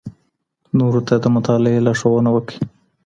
نورو 0.77 1.01
ته 1.07 1.15
د 1.23 1.25
مطالعې 1.35 1.79
لارښوونه 1.85 2.29
وکړئ. 2.33 2.57